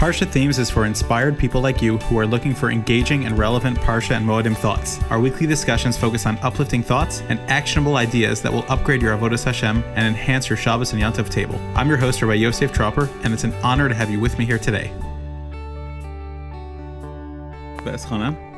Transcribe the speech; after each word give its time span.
Parsha 0.00 0.26
Themes 0.26 0.58
is 0.58 0.70
for 0.70 0.86
inspired 0.86 1.38
people 1.38 1.60
like 1.60 1.82
you 1.82 1.98
who 1.98 2.18
are 2.18 2.26
looking 2.26 2.54
for 2.54 2.70
engaging 2.70 3.26
and 3.26 3.36
relevant 3.36 3.76
Parsha 3.80 4.16
and 4.16 4.26
Moedim 4.26 4.56
thoughts. 4.56 4.98
Our 5.10 5.20
weekly 5.20 5.46
discussions 5.46 5.98
focus 5.98 6.24
on 6.24 6.38
uplifting 6.38 6.82
thoughts 6.82 7.20
and 7.28 7.38
actionable 7.50 7.96
ideas 7.96 8.40
that 8.40 8.50
will 8.50 8.64
upgrade 8.70 9.02
your 9.02 9.14
Avodas 9.14 9.44
Hashem 9.44 9.84
and 9.94 10.06
enhance 10.06 10.48
your 10.48 10.56
Shabbos 10.56 10.94
and 10.94 11.02
Yontif 11.02 11.28
table. 11.28 11.60
I'm 11.74 11.86
your 11.86 11.98
host, 11.98 12.22
Rabbi 12.22 12.32
Yosef 12.36 12.72
Tropper, 12.72 13.10
and 13.24 13.34
it's 13.34 13.44
an 13.44 13.52
honor 13.62 13.90
to 13.90 13.94
have 13.94 14.08
you 14.08 14.18
with 14.18 14.38
me 14.38 14.46
here 14.46 14.58
today. 14.58 14.90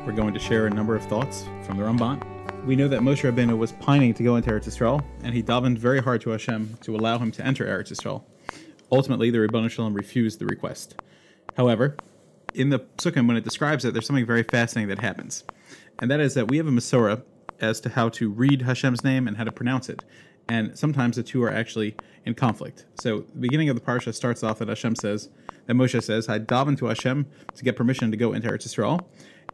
We're 0.05 0.13
going 0.13 0.33
to 0.33 0.39
share 0.39 0.67
a 0.67 0.69
number 0.69 0.95
of 0.95 1.03
thoughts 1.07 1.43
from 1.63 1.77
the 1.77 1.83
Ramban. 1.83 2.65
We 2.65 2.77
know 2.77 2.87
that 2.87 3.01
Moshe 3.01 3.29
Rabbeinu 3.29 3.57
was 3.57 3.73
pining 3.73 4.13
to 4.13 4.23
go 4.23 4.37
into 4.37 4.49
Eretz 4.49 4.69
Yisrael, 4.69 5.03
and 5.23 5.35
he 5.35 5.43
davened 5.43 5.77
very 5.77 6.01
hard 6.01 6.21
to 6.21 6.29
Hashem 6.29 6.77
to 6.83 6.95
allow 6.95 7.17
him 7.17 7.31
to 7.31 7.45
enter 7.45 7.65
Eretz 7.65 7.91
Yisrael. 7.91 8.23
Ultimately, 8.93 9.29
the 9.29 9.39
Ribbon 9.41 9.67
Shalom 9.67 9.93
refused 9.93 10.39
the 10.39 10.45
request. 10.45 10.95
However, 11.55 11.95
in 12.53 12.69
the 12.69 12.79
Psukim, 12.79 13.27
when 13.27 13.37
it 13.37 13.43
describes 13.43 13.85
it, 13.85 13.93
there's 13.93 14.05
something 14.05 14.25
very 14.25 14.43
fascinating 14.43 14.89
that 14.89 14.99
happens. 14.99 15.43
And 15.99 16.09
that 16.11 16.19
is 16.19 16.33
that 16.33 16.49
we 16.49 16.57
have 16.57 16.67
a 16.67 16.71
Masorah 16.71 17.23
as 17.59 17.79
to 17.81 17.89
how 17.89 18.09
to 18.09 18.29
read 18.29 18.63
Hashem's 18.63 19.03
name 19.03 19.27
and 19.27 19.37
how 19.37 19.43
to 19.43 19.51
pronounce 19.51 19.89
it. 19.89 20.03
And 20.47 20.77
sometimes 20.77 21.15
the 21.15 21.23
two 21.23 21.41
are 21.43 21.51
actually 21.51 21.95
in 22.25 22.33
conflict. 22.33 22.85
So 22.95 23.19
the 23.33 23.41
beginning 23.41 23.69
of 23.69 23.75
the 23.75 23.81
parsha 23.81 24.13
starts 24.13 24.43
off 24.43 24.59
that 24.59 24.67
Hashem 24.67 24.95
says, 24.95 25.29
that 25.65 25.73
Moshe 25.73 26.01
says, 26.03 26.27
I 26.27 26.39
daven 26.39 26.77
to 26.79 26.87
Hashem 26.87 27.25
to 27.55 27.63
get 27.63 27.75
permission 27.75 28.11
to 28.11 28.17
go 28.17 28.33
into 28.33 28.49
Eretz 28.49 28.67
Yisrael. 28.67 29.05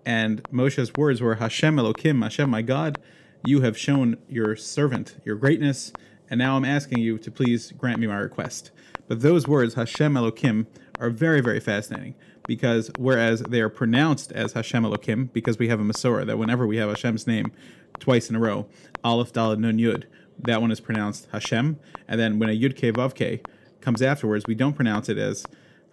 And 0.05 0.41
Moshe's 0.45 0.93
words 0.95 1.21
were, 1.21 1.35
Hashem 1.35 1.76
Elokim, 1.76 2.23
Hashem 2.23 2.49
my 2.49 2.62
God, 2.62 2.98
you 3.43 3.62
have 3.62 3.77
shown 3.77 4.18
your 4.27 4.55
servant 4.55 5.16
your 5.23 5.35
greatness, 5.35 5.93
and 6.29 6.40
now 6.40 6.55
I'm 6.57 6.66
asking 6.66 6.99
you 6.99 7.18
to 7.20 7.31
please 7.31 7.71
grant 7.71 7.99
me 7.99 8.07
my 8.07 8.18
request. 8.18 8.71
But 9.07 9.21
those 9.21 9.48
words, 9.48 9.76
Hashem 9.76 10.13
Elokim, 10.13 10.65
are 11.00 11.10
very, 11.10 11.42
very 11.42 11.60
fascinating 11.60 12.16
because 12.46 12.92
whereas 12.98 13.42
they 13.42 13.62
are 13.62 13.70
pronounced 13.70 14.32
as 14.32 14.54
Hashem 14.54 14.84
Elokim, 14.84 15.32
because 15.34 15.60
we 15.60 15.68
have 15.70 15.80
a 15.80 15.84
Masorah, 15.84 16.26
that 16.26 16.38
whenever 16.38 16.66
we 16.66 16.78
have 16.78 16.90
Hashem's 16.90 17.28
name 17.28 17.52
twice 18.00 18.30
in 18.30 18.36
a 18.36 18.40
row, 18.40 18.66
Aleph 19.04 19.32
Dalad 19.32 19.60
Nun 19.60 19.77
Yud, 19.77 20.05
that 20.40 20.62
one 20.62 20.72
is 20.72 20.80
pronounced 20.80 21.27
Hashem. 21.32 21.80
And 22.08 22.20
then 22.20 22.40
when 22.40 22.50
a 22.50 22.54
Yud 22.60 22.76
Ke 22.76 22.96
Vav 22.96 23.14
Ke 23.14 23.46
comes 23.82 24.02
afterwards, 24.02 24.46
we 24.48 24.55
don't 24.55 24.74
pronounce 24.74 25.10
it 25.10 25.18
as 25.18 25.46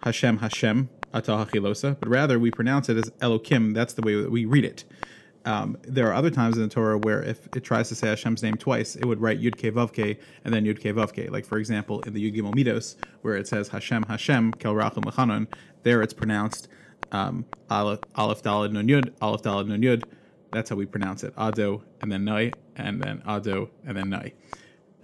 Hashem 0.03 0.39
Hashem 0.39 0.89
Atah 1.13 1.47
Hachilosa, 1.47 1.97
but 1.99 2.09
rather 2.09 2.39
we 2.39 2.51
pronounce 2.51 2.89
it 2.89 2.97
as 2.97 3.09
Elokim. 3.21 3.73
That's 3.73 3.93
the 3.93 4.01
way 4.01 4.21
that 4.21 4.31
we 4.31 4.45
read 4.45 4.65
it. 4.65 4.83
Um, 5.47 5.77
there 5.83 6.07
are 6.09 6.13
other 6.13 6.29
times 6.29 6.57
in 6.57 6.63
the 6.63 6.67
Torah 6.67 6.97
where 6.97 7.23
if 7.23 7.47
it 7.55 7.63
tries 7.63 7.87
to 7.87 7.95
say 7.95 8.09
Hashem's 8.09 8.43
name 8.43 8.57
twice, 8.57 8.97
it 8.97 9.05
would 9.05 9.21
write 9.21 9.41
Yud 9.41 9.55
Ke 9.55 9.73
Vav 9.73 10.17
and 10.43 10.53
then 10.53 10.65
Yud 10.65 10.77
Ke 10.77 10.93
Vav 10.93 11.13
Ke. 11.13 11.31
Like 11.31 11.45
for 11.45 11.57
example, 11.57 12.01
in 12.01 12.13
the 12.13 12.31
Yud 12.31 12.37
Gimel 12.37 12.95
where 13.21 13.35
it 13.35 13.47
says 13.47 13.69
Hashem 13.69 14.03
Hashem 14.03 14.51
Kel 14.55 14.73
Rachum 14.73 15.05
Lechanon, 15.05 15.47
there 15.83 16.01
it's 16.01 16.13
pronounced 16.13 16.67
um, 17.13 17.45
Aleph 17.69 18.01
Dalad 18.13 18.73
Nun 18.73 18.89
Yud 18.89 19.13
Aleph 19.21 19.41
Dalad 19.41 19.67
Nun 19.69 19.81
Yud. 19.81 20.03
That's 20.51 20.69
how 20.69 20.75
we 20.75 20.85
pronounce 20.85 21.23
it. 21.23 21.33
Ado 21.37 21.81
and 22.01 22.11
then 22.11 22.25
Nai 22.25 22.51
and 22.75 23.01
then 23.01 23.23
Ado 23.25 23.69
and 23.85 23.95
then 23.95 24.09
Nai. 24.09 24.33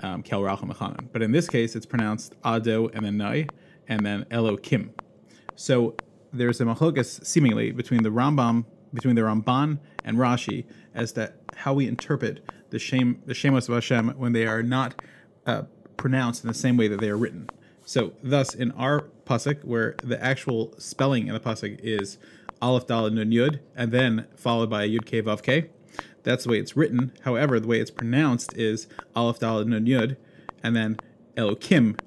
Um, 0.01 0.23
Kel 0.23 0.41
Rachum 0.41 0.67
Lechanon. 0.67 1.07
But 1.13 1.21
in 1.21 1.31
this 1.31 1.47
case, 1.47 1.73
it's 1.73 1.85
pronounced 1.85 2.35
Ado 2.43 2.91
and 2.93 3.05
then 3.05 3.15
Nai 3.15 3.47
and 3.87 4.05
then 4.05 4.25
Elokim. 4.25 4.89
So 5.55 5.95
there's 6.33 6.59
a 6.59 6.65
machlokas 6.65 7.25
seemingly 7.25 7.71
between 7.71 8.03
the 8.03 8.09
Rambam 8.09 8.65
between 8.93 9.15
the 9.15 9.21
Ramban 9.21 9.79
and 10.03 10.17
Rashi 10.17 10.65
as 10.93 11.11
to 11.13 11.33
how 11.55 11.73
we 11.73 11.87
interpret 11.87 12.43
the 12.69 12.79
shame 12.79 13.21
the 13.25 13.33
Shemos 13.33 13.69
of 13.69 13.75
Hashem 13.75 14.09
when 14.17 14.33
they 14.33 14.45
are 14.45 14.63
not 14.63 15.01
uh, 15.45 15.63
pronounced 15.97 16.43
in 16.43 16.47
the 16.47 16.53
same 16.53 16.77
way 16.77 16.87
that 16.87 16.99
they 16.99 17.09
are 17.09 17.17
written. 17.17 17.49
So, 17.85 18.13
thus, 18.23 18.55
in 18.55 18.71
our 18.71 19.05
pasuk, 19.25 19.63
where 19.63 19.95
the 20.03 20.21
actual 20.23 20.73
spelling 20.77 21.27
in 21.27 21.33
the 21.33 21.39
pasuk 21.39 21.79
is 21.81 22.17
Aleph 22.61 22.87
Dalad 22.87 23.13
Nun 23.13 23.31
Yud, 23.31 23.59
and 23.75 23.91
then 23.91 24.25
followed 24.35 24.69
by 24.69 24.87
Yud 24.87 25.05
Ke 25.05 25.25
Vav 25.25 25.41
Ke, 25.41 25.69
that's 26.23 26.45
the 26.45 26.49
way 26.49 26.59
it's 26.59 26.77
written. 26.77 27.11
However, 27.21 27.59
the 27.59 27.67
way 27.67 27.79
it's 27.79 27.91
pronounced 27.91 28.57
is 28.57 28.87
Aleph 29.15 29.39
Dalad 29.39 29.67
Nun 29.67 29.85
Yud, 29.85 30.15
and 30.63 30.75
then 30.75 30.97
Elokim. 31.35 31.99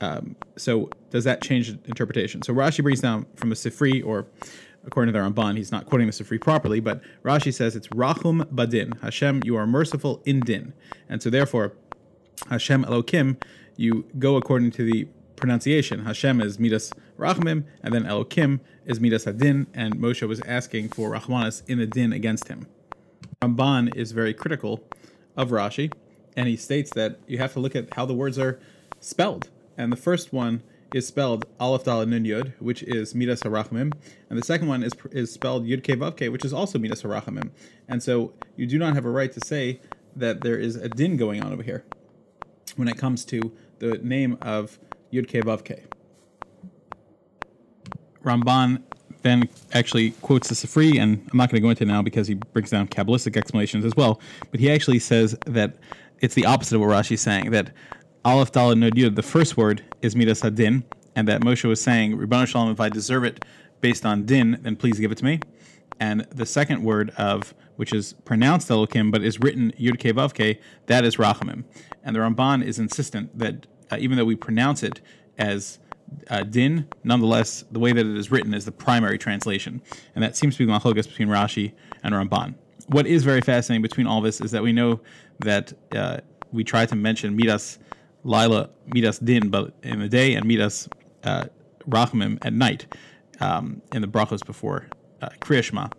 Um, 0.00 0.36
so, 0.56 0.90
does 1.10 1.24
that 1.24 1.42
change 1.42 1.70
interpretation? 1.70 2.42
So, 2.42 2.54
Rashi 2.54 2.82
brings 2.82 3.00
down 3.00 3.26
from 3.34 3.50
a 3.50 3.56
Sifri 3.56 4.04
or 4.04 4.26
according 4.86 5.12
to 5.12 5.18
the 5.18 5.24
Ramban, 5.24 5.56
he's 5.56 5.72
not 5.72 5.86
quoting 5.86 6.06
the 6.06 6.12
Sifri 6.12 6.40
properly, 6.40 6.80
but 6.80 7.00
Rashi 7.24 7.52
says 7.52 7.76
it's 7.76 7.88
Rachum 7.88 8.44
Badin. 8.46 9.00
Hashem, 9.02 9.42
you 9.44 9.56
are 9.56 9.66
merciful 9.66 10.22
in 10.24 10.40
din. 10.40 10.72
And 11.08 11.22
so 11.22 11.28
therefore, 11.28 11.72
Hashem 12.48 12.84
Elokim, 12.84 13.42
you 13.76 14.06
go 14.18 14.36
according 14.36 14.70
to 14.72 14.84
the 14.84 15.08
pronunciation. 15.36 16.04
Hashem 16.04 16.40
is 16.40 16.58
Midas 16.58 16.92
Rachmim, 17.18 17.64
and 17.82 17.94
then 17.94 18.04
Elokim 18.04 18.60
is 18.84 19.00
Midas 19.00 19.26
Adin, 19.26 19.66
and 19.74 19.96
Moshe 19.96 20.26
was 20.26 20.40
asking 20.42 20.88
for 20.90 21.10
Rachmanis 21.10 21.62
in 21.68 21.78
the 21.78 21.86
din 21.86 22.12
against 22.12 22.48
him. 22.48 22.66
Ramban 23.42 23.94
is 23.96 24.12
very 24.12 24.32
critical 24.32 24.82
of 25.36 25.50
Rashi, 25.50 25.92
and 26.36 26.48
he 26.48 26.56
states 26.56 26.90
that 26.94 27.18
you 27.26 27.38
have 27.38 27.52
to 27.54 27.60
look 27.60 27.76
at 27.76 27.92
how 27.94 28.06
the 28.06 28.14
words 28.14 28.38
are 28.38 28.58
spelled. 29.00 29.50
And 29.76 29.92
the 29.92 29.96
first 29.96 30.32
one 30.32 30.62
is 30.92 31.06
spelled 31.06 31.46
Aleph 31.60 31.84
Dalad 31.84 32.08
Nun 32.08 32.24
Yud, 32.24 32.52
which 32.58 32.82
is 32.82 33.14
Midas 33.14 33.42
Harachmim, 33.42 33.92
and 34.30 34.38
the 34.38 34.44
second 34.44 34.68
one 34.68 34.82
is 34.82 34.92
is 35.12 35.32
spelled 35.32 35.66
Yud 35.66 35.82
Ke 35.82 35.98
Vav 35.98 36.16
Ke, 36.16 36.30
which 36.32 36.44
is 36.44 36.52
also 36.52 36.78
Midas 36.78 37.02
Harachmim. 37.02 37.50
And 37.88 38.02
so 38.02 38.32
you 38.56 38.66
do 38.66 38.78
not 38.78 38.94
have 38.94 39.04
a 39.04 39.10
right 39.10 39.32
to 39.32 39.40
say 39.44 39.80
that 40.14 40.42
there 40.42 40.58
is 40.58 40.76
a 40.76 40.88
din 40.88 41.16
going 41.16 41.42
on 41.42 41.52
over 41.52 41.62
here 41.62 41.84
when 42.76 42.88
it 42.88 42.96
comes 42.96 43.24
to 43.26 43.52
the 43.78 43.98
name 43.98 44.38
of 44.40 44.78
Yud 45.12 45.26
Ke 45.26 45.44
Vav 45.44 45.64
Ke. 45.64 45.82
Ramban 48.24 48.82
then 49.22 49.48
actually 49.72 50.10
quotes 50.22 50.48
the 50.48 50.54
Sifri, 50.54 51.00
and 51.00 51.26
I'm 51.30 51.38
not 51.38 51.50
going 51.50 51.60
to 51.60 51.60
go 51.60 51.70
into 51.70 51.82
it 51.84 51.88
now 51.88 52.02
because 52.02 52.28
he 52.28 52.34
brings 52.34 52.70
down 52.70 52.86
Kabbalistic 52.88 53.36
explanations 53.36 53.84
as 53.84 53.94
well. 53.96 54.20
But 54.50 54.60
he 54.60 54.70
actually 54.70 55.00
says 55.00 55.36
that 55.46 55.76
it's 56.20 56.34
the 56.34 56.46
opposite 56.46 56.76
of 56.76 56.80
what 56.80 56.90
Rashi 56.90 57.12
is 57.12 57.20
saying, 57.20 57.50
that 57.50 57.72
Aleph 58.26 58.50
Dalad 58.50 58.76
Nod 58.76 58.96
Yud, 58.96 59.14
the 59.14 59.22
first 59.22 59.56
word 59.56 59.84
is 60.02 60.16
Midas 60.16 60.40
Hadin, 60.40 60.82
and 61.14 61.28
that 61.28 61.42
Moshe 61.42 61.62
was 61.62 61.80
saying, 61.80 62.16
Ribbon 62.16 62.44
Shalom, 62.44 62.72
if 62.72 62.80
I 62.80 62.88
deserve 62.88 63.22
it 63.22 63.44
based 63.80 64.04
on 64.04 64.26
din, 64.26 64.58
then 64.62 64.74
please 64.74 64.98
give 64.98 65.12
it 65.12 65.18
to 65.18 65.24
me. 65.24 65.38
And 66.00 66.22
the 66.32 66.44
second 66.44 66.82
word 66.82 67.10
of, 67.10 67.54
which 67.76 67.92
is 67.92 68.14
pronounced 68.24 68.68
Elokim, 68.68 69.12
but 69.12 69.22
is 69.22 69.38
written 69.38 69.70
Yud 69.78 70.00
Ke, 70.00 70.60
that 70.86 71.04
is 71.04 71.18
Rachamim. 71.18 71.62
And 72.02 72.16
the 72.16 72.18
Ramban 72.18 72.64
is 72.64 72.80
insistent 72.80 73.38
that 73.38 73.68
uh, 73.92 73.96
even 74.00 74.16
though 74.18 74.24
we 74.24 74.34
pronounce 74.34 74.82
it 74.82 75.00
as 75.38 75.78
uh, 76.28 76.42
din, 76.42 76.88
nonetheless, 77.04 77.64
the 77.70 77.78
way 77.78 77.92
that 77.92 78.04
it 78.04 78.16
is 78.16 78.32
written 78.32 78.54
is 78.54 78.64
the 78.64 78.72
primary 78.72 79.18
translation. 79.18 79.80
And 80.16 80.24
that 80.24 80.36
seems 80.36 80.56
to 80.56 80.66
be 80.66 80.72
the 80.72 80.76
machlokas 80.76 81.06
between 81.06 81.28
Rashi 81.28 81.74
and 82.02 82.12
Ramban. 82.12 82.56
What 82.88 83.06
is 83.06 83.22
very 83.22 83.40
fascinating 83.40 83.82
between 83.82 84.08
all 84.08 84.20
this 84.20 84.40
is 84.40 84.50
that 84.50 84.64
we 84.64 84.72
know 84.72 84.98
that 85.38 85.72
uh, 85.92 86.16
we 86.50 86.64
try 86.64 86.86
to 86.86 86.96
mention 86.96 87.36
Midas 87.36 87.78
Lila 88.26 88.68
us 89.04 89.18
din, 89.20 89.54
in 89.84 90.00
the 90.00 90.08
day, 90.08 90.34
and 90.34 90.50
us 90.60 90.88
uh, 91.22 91.44
Rachamim 91.88 92.38
at 92.42 92.52
night 92.52 92.92
um, 93.40 93.80
in 93.92 94.02
the 94.02 94.08
brachos 94.08 94.44
before 94.44 94.88
uh, 95.22 95.28
Kriyashma. 95.40 95.92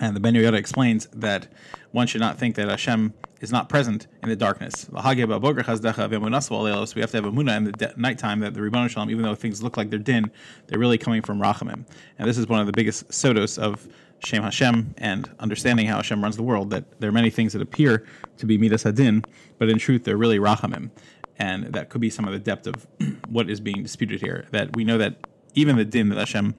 And 0.00 0.14
the 0.14 0.20
Ben 0.20 0.34
Yehoyada 0.34 0.54
explains 0.54 1.08
that 1.14 1.48
one 1.90 2.06
should 2.06 2.20
not 2.20 2.38
think 2.38 2.54
that 2.54 2.68
Hashem 2.68 3.12
is 3.40 3.50
not 3.50 3.68
present 3.68 4.06
in 4.22 4.28
the 4.28 4.36
darkness. 4.36 4.84
Lailos 4.84 6.94
we 6.94 7.00
have 7.00 7.10
to 7.10 7.16
have 7.16 7.24
a 7.24 7.32
muna 7.32 7.56
in 7.56 7.64
the 7.64 7.72
de- 7.72 7.92
nighttime 7.96 8.38
that 8.40 8.54
the 8.54 8.62
Ribbon 8.62 8.86
Shalom, 8.86 9.10
even 9.10 9.24
though 9.24 9.34
things 9.34 9.60
look 9.60 9.76
like 9.76 9.90
they're 9.90 9.98
din, 9.98 10.30
they're 10.68 10.78
really 10.78 10.98
coming 10.98 11.22
from 11.22 11.40
Rachamim. 11.40 11.84
And 12.18 12.28
this 12.28 12.38
is 12.38 12.46
one 12.46 12.60
of 12.60 12.66
the 12.66 12.72
biggest 12.72 13.08
sodos 13.08 13.58
of 13.58 13.88
Shem 14.20 14.44
Hashem 14.44 14.94
and 14.98 15.28
understanding 15.40 15.86
how 15.86 15.96
Hashem 15.96 16.22
runs 16.22 16.36
the 16.36 16.44
world, 16.44 16.70
that 16.70 17.00
there 17.00 17.08
are 17.08 17.12
many 17.12 17.30
things 17.30 17.52
that 17.52 17.62
appear 17.62 18.06
to 18.36 18.46
be 18.46 18.58
Midas 18.58 18.84
Hadin, 18.84 19.24
but 19.58 19.68
in 19.68 19.78
truth 19.78 20.04
they're 20.04 20.16
really 20.16 20.38
Rachamim 20.38 20.90
and 21.38 21.66
that 21.66 21.88
could 21.88 22.00
be 22.00 22.10
some 22.10 22.26
of 22.26 22.32
the 22.32 22.38
depth 22.38 22.66
of 22.66 22.86
what 23.28 23.48
is 23.48 23.60
being 23.60 23.82
disputed 23.82 24.20
here. 24.20 24.46
That 24.50 24.74
we 24.76 24.84
know 24.84 24.98
that 24.98 25.26
even 25.54 25.76
the 25.76 25.84
din 25.84 26.08
that 26.10 26.18
Hashem 26.18 26.54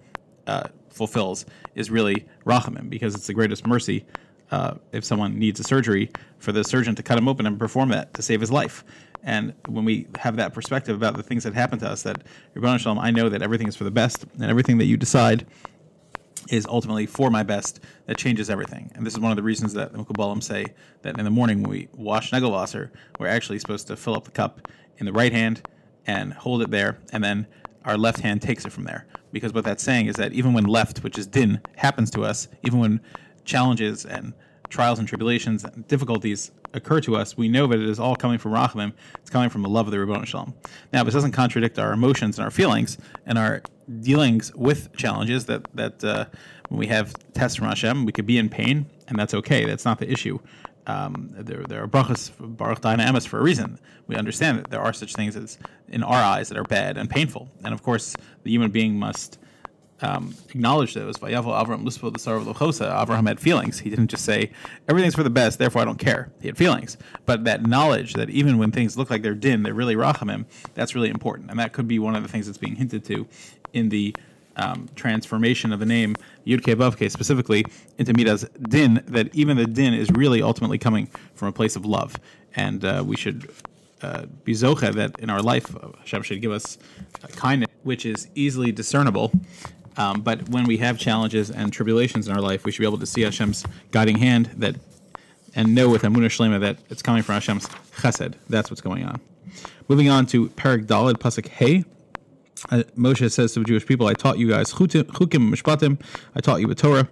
uh, 0.47 0.67
fulfills 0.89 1.45
is 1.75 1.89
really 1.89 2.25
rachamim 2.45 2.89
because 2.89 3.15
it's 3.15 3.27
the 3.27 3.33
greatest 3.33 3.67
mercy. 3.67 4.05
Uh, 4.51 4.75
if 4.91 5.05
someone 5.05 5.37
needs 5.37 5.59
a 5.59 5.63
surgery, 5.63 6.09
for 6.39 6.51
the 6.51 6.63
surgeon 6.63 6.95
to 6.95 7.03
cut 7.03 7.19
him 7.19 7.27
open 7.27 7.45
and 7.45 7.59
perform 7.59 7.89
that 7.89 8.13
to 8.15 8.23
save 8.23 8.41
his 8.41 8.51
life. 8.51 8.83
And 9.21 9.53
when 9.67 9.85
we 9.85 10.07
have 10.17 10.37
that 10.37 10.53
perspective 10.53 10.95
about 10.95 11.17
the 11.17 11.21
things 11.21 11.43
that 11.43 11.53
happen 11.53 11.77
to 11.79 11.87
us, 11.87 12.03
that 12.03 12.23
Rabban 12.55 12.79
Shalom, 12.79 12.97
I 12.97 13.11
know 13.11 13.29
that 13.29 13.43
everything 13.43 13.67
is 13.67 13.75
for 13.75 13.83
the 13.83 13.91
best, 13.91 14.25
and 14.33 14.45
everything 14.45 14.79
that 14.79 14.85
you 14.85 14.97
decide 14.97 15.45
is 16.49 16.65
ultimately 16.65 17.05
for 17.05 17.29
my 17.29 17.43
best 17.43 17.79
that 18.07 18.17
changes 18.17 18.49
everything. 18.49 18.91
And 18.95 19.05
this 19.05 19.13
is 19.13 19.19
one 19.19 19.31
of 19.31 19.37
the 19.37 19.43
reasons 19.43 19.73
that 19.73 19.93
the 19.93 19.99
Mukabbalim 19.99 20.43
say 20.43 20.65
that 21.03 21.17
in 21.17 21.25
the 21.25 21.31
morning 21.31 21.61
when 21.61 21.69
we 21.69 21.87
wash 21.93 22.31
Negelwasser, 22.31 22.89
we're 23.19 23.27
actually 23.27 23.59
supposed 23.59 23.87
to 23.87 23.95
fill 23.95 24.15
up 24.15 24.25
the 24.25 24.31
cup 24.31 24.67
in 24.97 25.05
the 25.05 25.13
right 25.13 25.31
hand 25.31 25.61
and 26.07 26.33
hold 26.33 26.61
it 26.61 26.71
there, 26.71 26.97
and 27.11 27.23
then 27.23 27.45
our 27.85 27.97
left 27.97 28.19
hand 28.19 28.41
takes 28.41 28.65
it 28.65 28.71
from 28.71 28.83
there. 28.83 29.05
Because 29.31 29.53
what 29.53 29.63
that's 29.63 29.83
saying 29.83 30.07
is 30.07 30.15
that 30.15 30.33
even 30.33 30.53
when 30.53 30.65
left, 30.65 31.03
which 31.03 31.17
is 31.17 31.27
din, 31.27 31.61
happens 31.75 32.09
to 32.11 32.23
us, 32.23 32.47
even 32.63 32.79
when 32.79 32.99
challenges 33.45 34.05
and 34.05 34.33
trials 34.69 34.99
and 34.99 35.07
tribulations 35.07 35.63
and 35.63 35.87
difficulties 35.87 36.51
occur 36.73 36.99
to 37.01 37.15
us, 37.15 37.37
we 37.37 37.47
know 37.47 37.67
that 37.67 37.79
it 37.79 37.89
is 37.89 37.99
all 37.99 38.15
coming 38.15 38.37
from 38.37 38.53
Rachamim. 38.53 38.93
It's 39.19 39.29
coming 39.29 39.49
from 39.49 39.61
the 39.61 39.69
love 39.69 39.87
of 39.87 39.91
the 39.91 39.99
Ribbon 39.99 40.23
Shalom. 40.25 40.53
Now, 40.93 41.03
this 41.03 41.13
doesn't 41.13 41.31
contradict 41.31 41.79
our 41.79 41.93
emotions 41.93 42.37
and 42.37 42.45
our 42.45 42.51
feelings 42.51 42.97
and 43.25 43.37
our 43.37 43.61
dealings 44.01 44.53
with 44.55 44.95
challenges. 44.95 45.45
That 45.45 45.67
that 45.73 46.03
uh, 46.03 46.25
when 46.69 46.79
we 46.79 46.87
have 46.87 47.13
tests 47.33 47.57
from 47.57 47.67
Hashem, 47.67 48.05
we 48.05 48.11
could 48.11 48.25
be 48.25 48.37
in 48.37 48.49
pain, 48.49 48.85
and 49.07 49.17
that's 49.17 49.33
okay. 49.33 49.65
That's 49.65 49.85
not 49.85 49.99
the 49.99 50.11
issue. 50.11 50.39
Um, 50.87 51.29
there, 51.31 51.63
there 51.63 51.83
are 51.83 51.87
brachas, 51.87 52.31
baruch 52.39 52.81
dynamis 52.81 53.27
for 53.27 53.39
a 53.39 53.43
reason. 53.43 53.79
We 54.07 54.15
understand 54.15 54.57
that 54.57 54.71
there 54.71 54.81
are 54.81 54.93
such 54.93 55.13
things 55.13 55.35
as 55.35 55.59
in 55.87 56.01
our 56.01 56.21
eyes 56.21 56.49
that 56.49 56.57
are 56.57 56.63
bad 56.63 56.97
and 56.97 57.09
painful, 57.09 57.49
and 57.63 57.73
of 57.73 57.83
course, 57.83 58.15
the 58.43 58.51
human 58.51 58.71
being 58.71 58.97
must 58.97 59.37
um, 60.01 60.35
acknowledge 60.49 60.93
those. 60.93 61.17
Vayavo 61.17 61.45
Avram 61.45 61.83
Luspo 61.83 62.11
the 62.11 62.19
Sarah 62.19 62.39
Lochosa. 62.39 62.89
Avraham 62.91 63.27
had 63.27 63.39
feelings. 63.39 63.79
He 63.79 63.89
didn't 63.89 64.07
just 64.07 64.23
say 64.23 64.51
everything's 64.87 65.15
for 65.15 65.23
the 65.23 65.29
best, 65.29 65.59
therefore 65.59 65.81
I 65.81 65.85
don't 65.85 65.99
care. 65.99 66.31
He 66.41 66.47
had 66.47 66.57
feelings, 66.57 66.97
but 67.25 67.43
that 67.45 67.65
knowledge 67.65 68.13
that 68.13 68.29
even 68.29 68.57
when 68.57 68.71
things 68.71 68.97
look 68.97 69.09
like 69.09 69.21
they're 69.21 69.33
din, 69.33 69.63
they're 69.63 69.73
really 69.73 69.95
rachamim. 69.95 70.45
That's 70.73 70.95
really 70.95 71.09
important, 71.09 71.49
and 71.49 71.59
that 71.59 71.73
could 71.73 71.87
be 71.87 71.99
one 71.99 72.15
of 72.15 72.23
the 72.23 72.29
things 72.29 72.45
that's 72.45 72.57
being 72.57 72.75
hinted 72.75 73.03
to 73.05 73.27
in 73.73 73.89
the 73.89 74.15
um, 74.55 74.89
transformation 74.95 75.71
of 75.71 75.79
the 75.79 75.85
name 75.85 76.15
Yud 76.45 76.61
Vavke 76.61 77.09
specifically 77.09 77.65
into 77.97 78.13
Midas 78.13 78.45
Din. 78.61 79.03
That 79.07 79.33
even 79.35 79.57
the 79.57 79.65
din 79.65 79.93
is 79.93 80.09
really 80.11 80.41
ultimately 80.41 80.77
coming 80.77 81.07
from 81.33 81.47
a 81.47 81.51
place 81.51 81.75
of 81.75 81.85
love, 81.85 82.15
and 82.55 82.83
uh, 82.83 83.03
we 83.05 83.15
should 83.15 83.49
uh, 84.01 84.25
be 84.43 84.53
zocha 84.53 84.93
that 84.93 85.19
in 85.19 85.29
our 85.29 85.41
life 85.41 85.75
Hashem 85.99 86.23
should 86.23 86.41
give 86.41 86.51
us 86.51 86.77
kindness, 87.35 87.69
which 87.83 88.05
is 88.05 88.29
easily 88.35 88.71
discernible 88.71 89.31
um, 89.97 90.21
but 90.21 90.49
when 90.49 90.65
we 90.65 90.77
have 90.77 90.97
challenges 90.97 91.49
and 91.49 91.71
tribulations 91.71 92.27
in 92.27 92.35
our 92.35 92.41
life, 92.41 92.65
we 92.65 92.71
should 92.71 92.81
be 92.81 92.87
able 92.87 92.99
to 92.99 93.05
see 93.05 93.21
Hashem's 93.21 93.63
guiding 93.91 94.17
hand 94.17 94.47
that, 94.57 94.75
and 95.55 95.75
know 95.75 95.89
with 95.89 96.03
Amunah 96.03 96.27
Shlema 96.27 96.59
that 96.61 96.77
it's 96.89 97.01
coming 97.01 97.23
from 97.23 97.35
Hashem's 97.35 97.67
chesed. 97.97 98.35
That's 98.49 98.69
what's 98.69 98.81
going 98.81 99.05
on. 99.05 99.19
Moving 99.87 100.09
on 100.09 100.25
to 100.27 100.49
Parak 100.49 100.85
Dalid 100.85 101.15
Pasuk 101.15 101.47
Hey. 101.47 101.83
Uh, 102.71 102.83
Moshe 102.97 103.31
says 103.31 103.53
to 103.53 103.59
the 103.59 103.65
Jewish 103.65 103.85
people, 103.85 104.07
"I 104.07 104.13
taught 104.13 104.37
you 104.37 104.49
guys 104.49 104.73
chukim 104.73 105.53
mishpatim. 105.53 105.99
I 106.35 106.41
taught 106.41 106.59
you 106.59 106.67
the 106.67 106.75
Torah, 106.75 107.07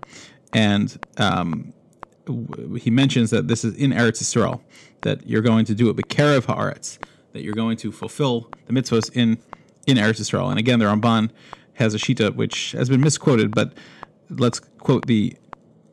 and 0.54 0.98
um, 1.18 1.74
he 2.78 2.90
mentions 2.90 3.30
that 3.30 3.48
this 3.48 3.64
is 3.64 3.74
in 3.76 3.92
Eretz 3.92 4.22
Yisrael, 4.22 4.60
that 5.02 5.26
you're 5.26 5.42
going 5.42 5.66
to 5.66 5.74
do 5.74 5.90
it 5.90 5.96
b'kerev 5.96 6.42
haaretz, 6.42 6.98
that 7.32 7.44
you're 7.44 7.54
going 7.54 7.78
to 7.78 7.92
fulfill 7.92 8.50
the 8.66 8.74
mitzvahs 8.74 9.10
in 9.16 9.38
in 9.86 9.98
Eretz 9.98 10.20
Yisrael. 10.20 10.50
And 10.50 10.60
again, 10.60 10.80
the 10.80 10.86
Ramban 10.86 11.30
has 11.78 11.94
a 11.94 11.98
shita 11.98 12.36
which 12.36 12.72
has 12.74 12.90
been 12.90 13.02
misquoted, 13.02 13.54
but 13.54 13.74
let's 14.30 14.60
quote 14.60 15.06
the 15.06 15.36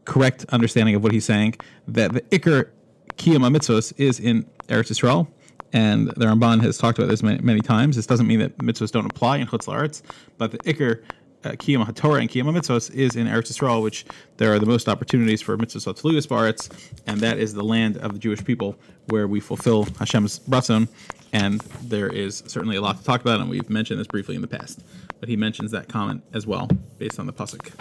correct 0.05 0.45
understanding 0.49 0.95
of 0.95 1.03
what 1.03 1.13
he's 1.13 1.25
saying 1.25 1.55
that 1.89 2.13
the 2.13 2.21
Iker 2.23 2.71
Kiyama 3.17 3.55
mitzvos 3.55 3.93
is 3.99 4.19
in 4.19 4.45
Eretz 4.69 4.91
Yisrael. 4.91 5.29
And 5.73 6.09
the 6.09 6.27
Ramban 6.27 6.63
has 6.63 6.79
talked 6.79 6.99
about 6.99 7.11
this 7.11 7.23
many, 7.23 7.43
many 7.43 7.61
times. 7.61 7.97
This 7.97 8.07
doesn't 8.07 8.29
mean 8.29 8.39
that 8.39 8.57
mitzvahs 8.59 8.93
don't 8.93 9.07
apply 9.07 9.39
in 9.39 9.49
Chutz 9.49 9.67
La'aretz, 9.67 10.03
but 10.39 10.53
the 10.53 10.59
Iker 10.59 11.03
uh, 11.45 11.51
Kiyama 11.51 11.85
HaTorah 11.87 12.21
and 12.21 12.31
Kiyama 12.31 12.57
Mitzvos 12.57 12.95
is 12.95 13.17
in 13.17 13.27
Eretz 13.27 13.53
Yisrael, 13.53 13.83
which 13.83 14.07
there 14.37 14.55
are 14.55 14.61
the 14.61 14.67
most 14.67 14.89
opportunities 14.89 15.43
for 15.43 15.59
Mitzvos 15.59 15.85
Tzluyas 15.85 16.29
Baretz, 16.29 16.71
and 17.07 17.21
that 17.21 17.39
is 17.39 17.55
the 17.55 17.65
land 17.65 17.97
of 17.99 18.13
the 18.13 18.19
Jewish 18.19 18.43
people 18.45 18.77
where 19.09 19.27
we 19.27 19.41
fulfill 19.41 19.85
Hashem's 19.99 20.39
Ratzon. 20.49 20.89
And 21.33 21.61
there 21.83 22.09
is 22.09 22.45
certainly 22.47 22.77
a 22.77 22.81
lot 22.81 22.99
to 22.99 23.05
talk 23.05 23.21
about, 23.21 23.41
and 23.41 23.51
we've 23.51 23.69
mentioned 23.69 23.99
this 23.99 24.07
briefly 24.07 24.37
in 24.37 24.41
the 24.43 24.47
past 24.47 24.81
but 25.25 25.31
he 25.31 25.39
mentions 25.39 25.71
that 25.71 25.89
comment 25.89 26.23
as 26.35 26.47
well 26.47 26.69
based 26.99 27.19
on 27.19 27.25
the 27.25 27.33
pasuk. 27.33 27.73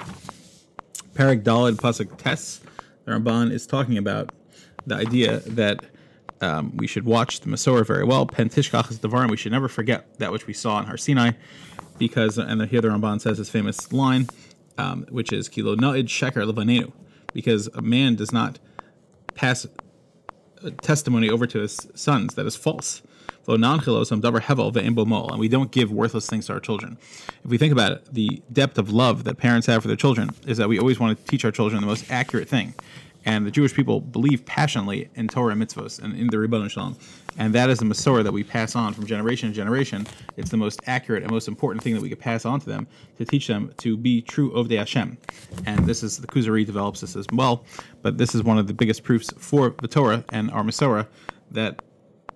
Parak 1.14 1.44
Dalid 1.44 1.76
pasuk 1.76 2.18
Tes, 2.18 2.62
the 3.04 3.12
Ramban 3.12 3.52
is 3.52 3.68
talking 3.68 3.98
about 3.98 4.32
the 4.88 4.96
idea 4.96 5.40
that 5.40 5.84
um, 6.40 6.72
we 6.78 6.88
should 6.88 7.04
watch 7.04 7.42
the 7.42 7.50
Masorah 7.50 7.86
very 7.86 8.06
well. 8.06 8.26
Pentishkach 8.26 8.90
is 8.90 9.00
Devarim. 9.00 9.30
We 9.30 9.36
should 9.36 9.52
never 9.52 9.68
forget 9.68 10.20
that 10.20 10.32
which 10.32 10.48
we 10.48 10.54
saw 10.54 10.80
in 10.80 10.86
Har 10.86 10.96
Sinai, 10.96 11.32
because 11.98 12.38
and 12.38 12.62
here 12.62 12.80
the 12.80 12.88
Ramban 12.88 13.20
says 13.20 13.40
his 13.40 13.50
famous 13.50 13.92
line, 13.92 14.28
um, 14.78 15.06
which 15.10 15.34
is 15.34 15.50
Kilo 15.50 15.76
Na'id 15.76 16.06
Sheker 16.06 16.50
Levanenu, 16.50 16.94
because 17.34 17.68
a 17.74 17.82
man 17.82 18.16
does 18.16 18.32
not 18.32 18.58
pass 19.36 19.68
testimony 20.72 21.30
over 21.30 21.48
to 21.48 21.60
his 21.60 21.88
sons 21.96 22.36
that 22.36 22.46
is 22.46 22.56
false. 22.56 23.02
Lo 23.46 23.58
non 23.58 23.80
hilosam 23.82 24.22
davar 24.22 24.42
hevel 24.42 24.72
ve'imbo 24.72 25.06
mol, 25.06 25.30
and 25.30 25.40
we 25.40 25.50
don't 25.50 25.72
give 25.72 25.92
worthless 25.92 26.28
things 26.28 26.46
to 26.48 26.54
our 26.54 26.60
children. 26.60 26.98
If 27.44 27.52
we 27.52 27.58
think 27.58 27.74
about 27.74 27.92
it, 27.92 28.14
the 28.14 28.42
depth 28.52 28.78
of 28.78 28.90
love 28.90 29.26
that 29.26 29.38
parents 29.38 29.68
have 29.68 29.82
for 29.82 29.90
their 29.90 29.98
children 29.98 30.30
is 30.48 30.58
that 30.58 30.70
we 30.70 30.80
always 30.80 31.00
want 31.00 31.18
to 31.18 31.26
teach 31.26 31.44
our 31.44 31.52
children 31.52 31.82
the 31.82 31.88
most 31.88 32.10
accurate 32.10 32.48
thing. 32.48 32.74
And 33.26 33.46
the 33.46 33.52
Jewish 33.52 33.74
people 33.74 34.02
believe 34.02 34.46
passionately 34.46 35.10
in 35.16 35.28
Torah 35.28 35.56
mitzvos 35.56 36.02
and 36.02 36.16
in 36.16 36.28
the 36.28 36.40
Ribbon 36.40 36.68
Shalom. 36.68 36.98
And 37.38 37.54
that 37.56 37.70
is 37.70 37.80
the 37.80 37.86
Masorah 37.86 38.24
that 38.24 38.32
we 38.32 38.44
pass 38.44 38.76
on 38.76 38.94
from 38.94 39.06
generation 39.06 39.50
to 39.50 39.56
generation. 39.56 40.06
It's 40.38 40.50
the 40.50 40.58
most 40.58 40.82
accurate 40.86 41.24
and 41.24 41.32
most 41.32 41.48
important 41.48 41.84
thing 41.84 41.94
that 41.94 42.02
we 42.02 42.10
could 42.10 42.20
pass 42.20 42.46
on 42.46 42.60
to 42.60 42.66
them 42.66 42.88
to 43.18 43.26
teach 43.26 43.48
them 43.48 43.74
to 43.78 43.98
be 43.98 44.22
true 44.22 44.52
Ovdei 44.52 44.78
Hashem. 44.78 45.18
And 45.66 45.86
this 45.86 46.04
is, 46.04 46.18
the 46.18 46.28
Kuzari 46.28 46.66
develops 46.66 47.02
this 47.02 47.16
as 47.16 47.26
well. 47.32 47.66
But 48.02 48.18
this 48.18 48.36
is 48.36 48.44
one 48.44 48.58
of 48.58 48.68
the 48.68 48.74
biggest 48.74 49.04
proofs 49.04 49.32
for 49.38 49.76
the 49.82 49.88
Torah 49.88 50.24
and 50.30 50.52
our 50.52 50.64
Masorah 50.64 51.08
that 51.52 51.82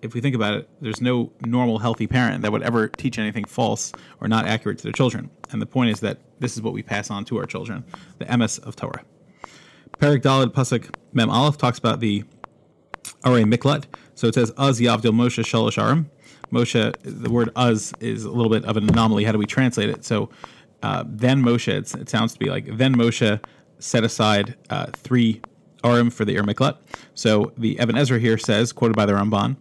if 0.02 0.14
we 0.14 0.20
think 0.20 0.34
about 0.34 0.54
it, 0.54 0.68
there's 0.80 1.00
no 1.00 1.32
normal, 1.44 1.78
healthy 1.78 2.06
parent 2.06 2.42
that 2.42 2.52
would 2.52 2.62
ever 2.62 2.88
teach 2.88 3.18
anything 3.18 3.44
false 3.44 3.92
or 4.20 4.28
not 4.28 4.46
accurate 4.46 4.78
to 4.78 4.84
their 4.84 4.92
children. 4.92 5.30
And 5.50 5.60
the 5.60 5.66
point 5.66 5.90
is 5.90 6.00
that 6.00 6.18
this 6.38 6.56
is 6.56 6.62
what 6.62 6.72
we 6.72 6.82
pass 6.82 7.10
on 7.10 7.24
to 7.26 7.38
our 7.38 7.46
children, 7.46 7.84
the 8.18 8.36
MS 8.36 8.58
of 8.58 8.76
Torah. 8.76 9.04
Perik 9.98 10.22
Dalid 10.22 10.52
Pasuk 10.52 10.94
Mem 11.12 11.28
Aleph 11.28 11.58
talks 11.58 11.78
about 11.78 11.98
the 11.98 12.22
Are 13.24 13.32
Miklat. 13.38 13.84
So 14.14 14.28
it 14.28 14.34
says, 14.34 14.52
Az 14.56 14.80
Yavdil 14.80 15.12
Moshe 15.12 15.42
Shalosh 15.42 15.76
Aram. 15.76 16.08
Moshe, 16.52 16.94
the 17.02 17.28
word 17.28 17.50
uz 17.56 17.92
is 18.00 18.24
a 18.24 18.30
little 18.30 18.50
bit 18.50 18.64
of 18.64 18.76
an 18.76 18.88
anomaly. 18.88 19.24
How 19.24 19.32
do 19.32 19.38
we 19.38 19.46
translate 19.46 19.90
it? 19.90 20.04
So 20.04 20.30
uh, 20.82 21.02
then 21.06 21.42
Moshe, 21.42 21.68
it 21.68 22.08
sounds 22.08 22.32
to 22.34 22.38
be 22.38 22.48
like, 22.48 22.76
then 22.76 22.94
Moshe 22.94 23.40
set 23.80 24.04
aside 24.04 24.54
uh, 24.70 24.86
three 24.92 25.40
Arim 25.82 26.12
for 26.12 26.24
the 26.24 26.36
Ir 26.36 26.44
Miklat. 26.44 26.76
So 27.14 27.52
the 27.58 27.78
Ibn 27.80 27.96
Ezra 27.96 28.20
here 28.20 28.38
says, 28.38 28.72
quoted 28.72 28.96
by 28.96 29.04
the 29.04 29.12
Ramban, 29.12 29.56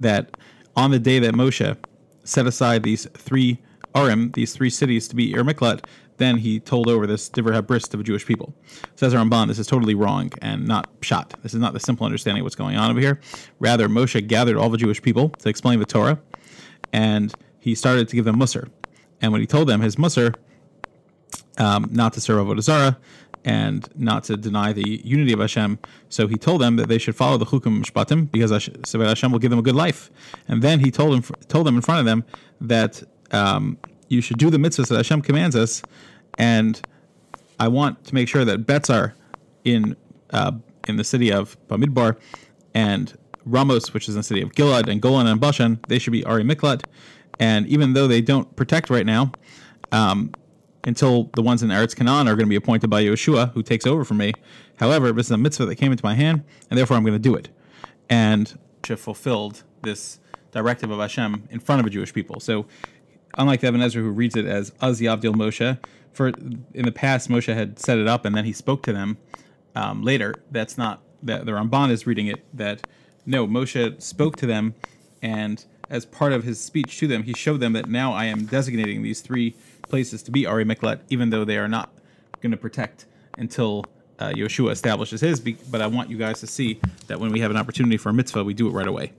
that 0.00 0.36
on 0.76 0.90
the 0.90 0.98
day 0.98 1.18
that 1.18 1.34
Moshe 1.34 1.76
set 2.24 2.46
aside 2.46 2.82
these 2.82 3.06
three 3.14 3.58
Arim, 3.94 4.34
these 4.34 4.52
three 4.52 4.70
cities 4.70 5.08
to 5.08 5.16
be 5.16 5.32
Ir 5.32 5.44
Miklat, 5.44 5.84
then 6.18 6.36
he 6.36 6.60
told 6.60 6.88
over 6.88 7.06
this 7.06 7.30
Divrei 7.30 7.66
Bris 7.66 7.88
to 7.88 7.96
the 7.96 8.02
Jewish 8.02 8.26
people. 8.26 8.54
Says 8.96 9.14
Ramban, 9.14 9.48
this 9.48 9.58
is 9.58 9.66
totally 9.66 9.94
wrong 9.94 10.30
and 10.42 10.66
not 10.66 10.88
shot. 11.00 11.34
This 11.42 11.54
is 11.54 11.60
not 11.60 11.72
the 11.72 11.80
simple 11.80 12.04
understanding 12.04 12.42
of 12.42 12.44
what's 12.44 12.56
going 12.56 12.76
on 12.76 12.90
over 12.90 13.00
here. 13.00 13.20
Rather, 13.58 13.88
Moshe 13.88 14.26
gathered 14.26 14.56
all 14.56 14.68
the 14.68 14.78
Jewish 14.78 15.00
people 15.00 15.30
to 15.30 15.48
explain 15.48 15.78
the 15.78 15.86
Torah, 15.86 16.18
and 16.92 17.32
he 17.58 17.74
started 17.74 18.08
to 18.08 18.16
give 18.16 18.24
them 18.24 18.36
Musar. 18.36 18.68
And 19.20 19.32
when 19.32 19.40
he 19.40 19.46
told 19.46 19.68
them 19.68 19.80
his 19.80 19.96
Musar, 19.96 20.34
um, 21.58 21.88
not 21.90 22.12
to 22.12 22.20
serve 22.20 22.46
Avodah 22.46 22.62
Zarah, 22.62 22.98
and 23.44 23.88
not 23.96 24.24
to 24.24 24.36
deny 24.36 24.72
the 24.72 25.00
unity 25.04 25.32
of 25.32 25.40
Hashem. 25.40 25.78
So 26.08 26.26
he 26.26 26.36
told 26.36 26.60
them 26.60 26.76
that 26.76 26.88
they 26.88 26.98
should 26.98 27.16
follow 27.16 27.36
the 27.36 27.46
Chukum 27.46 27.84
Shpatim 27.84 28.30
because 28.30 28.50
Hashem 28.50 29.32
will 29.32 29.38
give 29.38 29.50
them 29.50 29.58
a 29.58 29.62
good 29.62 29.76
life. 29.76 30.10
And 30.48 30.60
then 30.60 30.80
he 30.80 30.90
told 30.90 31.12
them 31.14 31.36
told 31.48 31.66
them 31.66 31.76
in 31.76 31.82
front 31.82 32.00
of 32.00 32.06
them 32.06 32.24
that 32.60 33.02
um, 33.30 33.78
you 34.08 34.20
should 34.20 34.38
do 34.38 34.50
the 34.50 34.58
mitzvahs 34.58 34.88
that 34.88 34.96
Hashem 34.96 35.22
commands 35.22 35.56
us. 35.56 35.82
And 36.38 36.80
I 37.58 37.68
want 37.68 38.04
to 38.04 38.14
make 38.14 38.28
sure 38.28 38.44
that 38.44 38.66
bets 38.66 38.90
are 38.90 39.14
in 39.64 39.96
uh, 40.30 40.52
in 40.86 40.96
the 40.96 41.04
city 41.04 41.32
of 41.32 41.56
Bamidbar 41.68 42.16
and 42.74 43.16
Ramos, 43.44 43.92
which 43.94 44.08
is 44.08 44.14
in 44.14 44.20
the 44.20 44.24
city 44.24 44.42
of 44.42 44.52
Gilad, 44.52 44.88
and 44.88 45.00
Golan 45.00 45.26
and 45.26 45.40
Bashan, 45.40 45.80
they 45.88 45.98
should 45.98 46.12
be 46.12 46.24
Ari 46.24 46.44
Miklat. 46.44 46.84
And 47.40 47.66
even 47.66 47.92
though 47.94 48.06
they 48.06 48.20
don't 48.20 48.54
protect 48.56 48.90
right 48.90 49.06
now, 49.06 49.32
um, 49.92 50.32
until 50.84 51.24
the 51.34 51.42
ones 51.42 51.62
in 51.62 51.70
Eretz 51.70 51.94
Canaan 51.94 52.28
are 52.28 52.34
going 52.34 52.46
to 52.46 52.50
be 52.50 52.56
appointed 52.56 52.88
by 52.88 53.02
Yehoshua, 53.02 53.52
who 53.52 53.62
takes 53.62 53.86
over 53.86 54.04
from 54.04 54.18
me. 54.18 54.32
However, 54.76 55.12
this 55.12 55.26
is 55.26 55.32
a 55.32 55.38
mitzvah 55.38 55.66
that 55.66 55.76
came 55.76 55.92
into 55.92 56.04
my 56.04 56.14
hand, 56.14 56.44
and 56.70 56.78
therefore 56.78 56.96
I'm 56.96 57.02
going 57.02 57.14
to 57.14 57.18
do 57.18 57.34
it. 57.34 57.48
And 58.08 58.58
Moshe 58.82 58.98
fulfilled 58.98 59.64
this 59.82 60.18
directive 60.52 60.90
of 60.90 60.98
Hashem 60.98 61.48
in 61.50 61.60
front 61.60 61.80
of 61.80 61.86
a 61.86 61.90
Jewish 61.90 62.12
people. 62.12 62.40
So, 62.40 62.66
unlike 63.36 63.62
Ibn 63.62 63.80
Ezra, 63.80 64.02
who 64.02 64.10
reads 64.10 64.36
it 64.36 64.46
as 64.46 64.72
Az 64.80 65.00
Yavdil 65.00 65.34
Moshe, 65.34 65.78
for 66.12 66.28
in 66.28 66.84
the 66.84 66.92
past 66.92 67.28
Moshe 67.28 67.52
had 67.52 67.78
set 67.78 67.98
it 67.98 68.08
up 68.08 68.24
and 68.24 68.36
then 68.36 68.44
he 68.44 68.52
spoke 68.52 68.82
to 68.84 68.92
them 68.92 69.18
um, 69.74 70.02
later. 70.02 70.34
That's 70.50 70.76
not 70.78 71.02
that 71.22 71.46
the 71.46 71.52
Ramban 71.52 71.90
is 71.90 72.06
reading 72.06 72.26
it. 72.26 72.44
That 72.56 72.86
no, 73.26 73.46
Moshe 73.46 74.00
spoke 74.00 74.36
to 74.36 74.46
them, 74.46 74.74
and 75.22 75.64
as 75.90 76.06
part 76.06 76.32
of 76.32 76.44
his 76.44 76.60
speech 76.60 76.98
to 76.98 77.06
them, 77.06 77.22
he 77.22 77.34
showed 77.34 77.60
them 77.60 77.72
that 77.74 77.88
now 77.88 78.12
I 78.12 78.24
am 78.24 78.46
designating 78.46 79.02
these 79.02 79.20
three 79.20 79.54
places 79.82 80.22
to 80.24 80.30
be 80.30 80.46
Ari 80.46 80.64
Miklat, 80.64 81.00
even 81.08 81.30
though 81.30 81.44
they 81.44 81.58
are 81.58 81.68
not 81.68 81.92
going 82.40 82.52
to 82.52 82.56
protect 82.56 83.06
until 83.36 83.84
uh, 84.18 84.30
Yehoshua 84.30 84.72
establishes 84.72 85.20
his. 85.20 85.40
But 85.40 85.80
I 85.80 85.86
want 85.86 86.10
you 86.10 86.16
guys 86.16 86.40
to 86.40 86.46
see 86.46 86.80
that 87.06 87.20
when 87.20 87.32
we 87.32 87.40
have 87.40 87.50
an 87.50 87.56
opportunity 87.56 87.96
for 87.96 88.10
a 88.10 88.14
mitzvah, 88.14 88.44
we 88.44 88.54
do 88.54 88.68
it 88.68 88.72
right 88.72 88.86
away. 88.86 89.12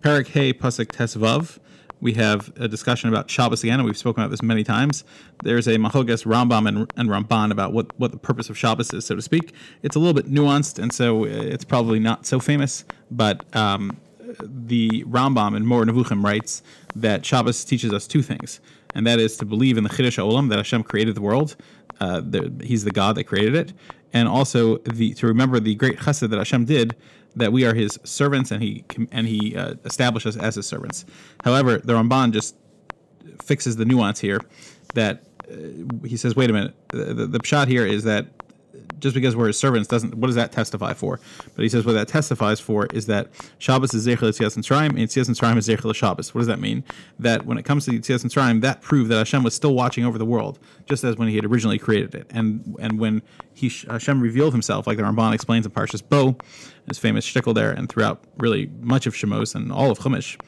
Parak 0.00 0.28
Hey 0.28 0.52
Pasuk 0.52 0.86
Tesvav. 0.86 1.58
We 2.00 2.12
have 2.14 2.52
a 2.56 2.68
discussion 2.68 3.08
about 3.08 3.30
Shabbos 3.30 3.62
again, 3.62 3.80
and 3.80 3.86
we've 3.86 3.96
spoken 3.96 4.22
about 4.22 4.30
this 4.30 4.42
many 4.42 4.64
times. 4.64 5.04
There's 5.42 5.66
a 5.66 5.76
machlokas 5.76 6.26
Rambam 6.26 6.68
and, 6.68 6.92
and 6.96 7.08
Ramban 7.08 7.50
about 7.50 7.72
what, 7.72 7.98
what 7.98 8.10
the 8.10 8.18
purpose 8.18 8.50
of 8.50 8.58
Shabbos 8.58 8.92
is, 8.92 9.06
so 9.06 9.14
to 9.14 9.22
speak. 9.22 9.54
It's 9.82 9.96
a 9.96 9.98
little 9.98 10.14
bit 10.14 10.30
nuanced, 10.30 10.78
and 10.78 10.92
so 10.92 11.24
it's 11.24 11.64
probably 11.64 11.98
not 11.98 12.26
so 12.26 12.40
famous, 12.40 12.84
but 13.10 13.44
um, 13.56 13.96
the 14.40 15.04
Rambam 15.04 15.56
in 15.56 15.64
Moreh 15.64 15.86
Nevuchim 15.86 16.24
writes 16.24 16.62
that 16.96 17.24
Shabbos 17.24 17.64
teaches 17.64 17.92
us 17.92 18.06
two 18.06 18.22
things, 18.22 18.60
and 18.94 19.06
that 19.06 19.18
is 19.18 19.36
to 19.38 19.44
believe 19.44 19.78
in 19.78 19.84
the 19.84 19.90
Chiddush 19.90 20.18
Olam, 20.18 20.48
that 20.50 20.58
Hashem 20.58 20.82
created 20.82 21.14
the 21.14 21.22
world, 21.22 21.56
uh, 22.00 22.20
the, 22.20 22.52
he's 22.62 22.84
the 22.84 22.90
God 22.90 23.14
that 23.16 23.24
created 23.24 23.54
it, 23.54 23.72
and 24.12 24.28
also 24.28 24.78
the, 24.78 25.14
to 25.14 25.26
remember 25.26 25.58
the 25.60 25.74
great 25.74 25.98
chesed 25.98 26.28
that 26.28 26.36
Hashem 26.36 26.64
did 26.64 26.96
that 27.36 27.52
we 27.52 27.64
are 27.64 27.74
his 27.74 27.98
servants 28.04 28.50
and 28.50 28.62
he 28.62 28.84
and 29.10 29.26
he 29.26 29.56
uh, 29.56 29.74
established 29.84 30.26
us 30.26 30.36
as 30.36 30.54
his 30.54 30.66
servants. 30.66 31.04
However, 31.44 31.78
the 31.78 31.94
Ramban 31.94 32.32
just 32.32 32.56
fixes 33.42 33.76
the 33.76 33.84
nuance 33.84 34.20
here 34.20 34.40
that 34.94 35.24
uh, 35.50 35.56
he 36.06 36.16
says, 36.16 36.36
wait 36.36 36.50
a 36.50 36.52
minute, 36.52 36.74
the, 36.88 37.14
the, 37.14 37.26
the 37.26 37.38
pshat 37.38 37.68
here 37.68 37.86
is 37.86 38.04
that 38.04 38.26
just 39.04 39.14
because 39.14 39.36
we're 39.36 39.48
his 39.48 39.58
servants 39.58 39.86
doesn't 39.86 40.14
what 40.14 40.28
does 40.28 40.34
that 40.34 40.50
testify 40.50 40.94
for? 40.94 41.20
But 41.54 41.62
he 41.62 41.68
says 41.68 41.84
what 41.84 41.92
that 41.92 42.08
testifies 42.08 42.58
for 42.58 42.86
is 42.86 43.04
that 43.06 43.28
Shabbos 43.58 43.92
is 43.92 44.06
Zechel 44.06 44.30
Yitzias 44.30 44.56
Mitzrayim 44.56 44.88
and 44.88 44.98
Yitzias 44.98 45.28
Mitzrayim 45.28 45.58
is 45.58 45.68
Zechel 45.68 45.94
Shabbos. 45.94 46.34
What 46.34 46.40
does 46.40 46.48
that 46.48 46.58
mean? 46.58 46.82
That 47.18 47.44
when 47.44 47.58
it 47.58 47.64
comes 47.64 47.84
to 47.84 47.90
Yitzias 47.90 48.24
Mitzrayim, 48.24 48.62
that 48.62 48.80
proved 48.80 49.10
that 49.10 49.18
Hashem 49.18 49.42
was 49.42 49.54
still 49.54 49.74
watching 49.74 50.06
over 50.06 50.16
the 50.16 50.24
world, 50.24 50.58
just 50.88 51.04
as 51.04 51.16
when 51.16 51.28
he 51.28 51.36
had 51.36 51.44
originally 51.44 51.78
created 51.78 52.14
it. 52.14 52.26
And 52.30 52.76
and 52.80 52.98
when 52.98 53.20
he 53.52 53.70
Hashem 53.88 54.22
revealed 54.22 54.52
himself, 54.54 54.86
like 54.86 54.96
the 54.96 55.02
Ramban 55.02 55.34
explains 55.34 55.66
in 55.66 55.72
Parshas 55.72 56.02
Bo, 56.02 56.38
his 56.88 56.98
famous 56.98 57.30
shtickle 57.30 57.54
there, 57.54 57.72
and 57.72 57.90
throughout 57.90 58.24
really 58.38 58.70
much 58.80 59.06
of 59.06 59.14
Shemos 59.14 59.54
and 59.54 59.70
all 59.70 59.90
of 59.90 59.98
Chumash, 59.98 60.40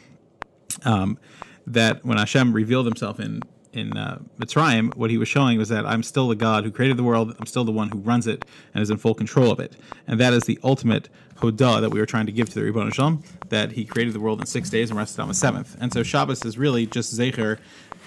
um, 0.86 1.18
that 1.66 2.02
when 2.06 2.16
Hashem 2.16 2.54
revealed 2.54 2.86
himself 2.86 3.20
in 3.20 3.42
in 3.76 3.96
uh, 3.96 4.18
Mitzrayim, 4.40 4.94
what 4.96 5.10
he 5.10 5.18
was 5.18 5.28
showing 5.28 5.58
was 5.58 5.68
that 5.68 5.86
I'm 5.86 6.02
still 6.02 6.28
the 6.28 6.34
God 6.34 6.64
who 6.64 6.70
created 6.70 6.96
the 6.96 7.02
world. 7.04 7.36
I'm 7.38 7.46
still 7.46 7.64
the 7.64 7.72
one 7.72 7.90
who 7.90 7.98
runs 7.98 8.26
it 8.26 8.44
and 8.72 8.82
is 8.82 8.90
in 8.90 8.96
full 8.96 9.14
control 9.14 9.50
of 9.50 9.60
it. 9.60 9.74
And 10.06 10.18
that 10.18 10.32
is 10.32 10.44
the 10.44 10.58
ultimate 10.64 11.08
hodah 11.36 11.82
that 11.82 11.90
we 11.90 12.00
were 12.00 12.06
trying 12.06 12.26
to 12.26 12.32
give 12.32 12.48
to 12.48 12.54
the 12.54 12.64
Ribbon 12.64 12.90
Shalom, 12.90 13.22
that 13.50 13.72
he 13.72 13.84
created 13.84 14.14
the 14.14 14.20
world 14.20 14.40
in 14.40 14.46
six 14.46 14.70
days 14.70 14.90
and 14.90 14.98
rested 14.98 15.20
on 15.20 15.28
the 15.28 15.34
seventh. 15.34 15.76
And 15.80 15.92
so 15.92 16.02
Shabbos 16.02 16.44
is 16.44 16.56
really 16.56 16.86
just 16.86 17.14
zecher 17.14 17.58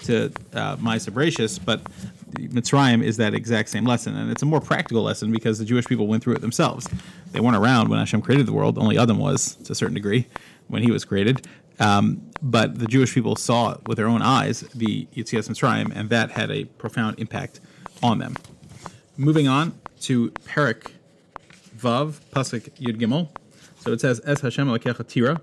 to 0.04 0.32
uh, 0.54 0.76
Ma'aseh 0.76 1.10
Bereishis, 1.10 1.64
but 1.64 1.84
Mitzrayim 2.32 3.04
is 3.04 3.18
that 3.18 3.34
exact 3.34 3.68
same 3.68 3.84
lesson. 3.84 4.16
And 4.16 4.30
it's 4.32 4.42
a 4.42 4.46
more 4.46 4.60
practical 4.60 5.02
lesson 5.02 5.30
because 5.30 5.58
the 5.58 5.64
Jewish 5.64 5.86
people 5.86 6.08
went 6.08 6.24
through 6.24 6.34
it 6.34 6.40
themselves. 6.40 6.88
They 7.32 7.40
weren't 7.40 7.56
around 7.56 7.88
when 7.88 7.98
Hashem 7.98 8.22
created 8.22 8.46
the 8.46 8.52
world. 8.52 8.78
Only 8.78 8.98
Adam 8.98 9.18
was, 9.18 9.54
to 9.56 9.72
a 9.72 9.74
certain 9.74 9.94
degree, 9.94 10.26
when 10.68 10.82
he 10.82 10.90
was 10.90 11.04
created. 11.04 11.46
Um, 11.80 12.30
but 12.42 12.78
the 12.78 12.86
Jewish 12.86 13.14
people 13.14 13.36
saw 13.36 13.76
with 13.86 13.96
their 13.96 14.06
own 14.06 14.22
eyes 14.22 14.60
the 14.74 15.06
Yitzias 15.14 15.48
Mitzrayim, 15.48 15.90
and 15.94 16.10
that 16.10 16.30
had 16.32 16.50
a 16.50 16.64
profound 16.64 17.18
impact 17.18 17.60
on 18.02 18.18
them. 18.18 18.36
Moving 19.16 19.48
on 19.48 19.78
to 20.02 20.30
Perik 20.30 20.92
Vav, 21.76 22.20
Pasuk 22.32 22.70
Yud 22.78 23.00
Gimel. 23.00 23.28
So 23.80 23.92
it 23.92 24.00
says, 24.00 24.20
Es 24.24 24.40
Hashem 24.42 24.68
Elokecha 24.68 25.06
Tira. 25.06 25.40